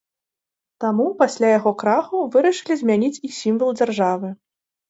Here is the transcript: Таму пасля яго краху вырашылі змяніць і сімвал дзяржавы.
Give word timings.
Таму 0.85 1.05
пасля 1.19 1.51
яго 1.59 1.73
краху 1.83 2.23
вырашылі 2.37 2.79
змяніць 2.83 3.15
і 3.29 3.33
сімвал 3.39 3.69
дзяржавы. 3.81 4.35